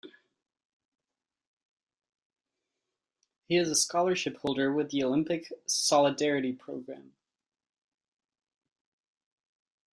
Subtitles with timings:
[3.47, 7.13] He is a scholarship holder with the Olympic Solidarity program.